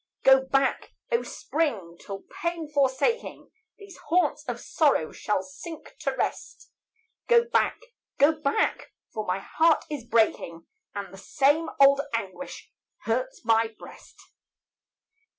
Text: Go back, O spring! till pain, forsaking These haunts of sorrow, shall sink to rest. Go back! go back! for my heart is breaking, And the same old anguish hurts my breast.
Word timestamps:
Go 0.23 0.43
back, 0.43 0.93
O 1.11 1.21
spring! 1.21 1.95
till 1.99 2.23
pain, 2.41 2.67
forsaking 2.67 3.51
These 3.77 3.99
haunts 4.07 4.43
of 4.45 4.59
sorrow, 4.59 5.11
shall 5.11 5.43
sink 5.43 5.95
to 5.99 6.11
rest. 6.15 6.71
Go 7.27 7.43
back! 7.45 7.79
go 8.17 8.31
back! 8.31 8.93
for 9.13 9.27
my 9.27 9.37
heart 9.37 9.85
is 9.91 10.03
breaking, 10.03 10.65
And 10.95 11.13
the 11.13 11.19
same 11.19 11.69
old 11.79 12.01
anguish 12.15 12.71
hurts 13.03 13.45
my 13.45 13.75
breast. 13.77 14.19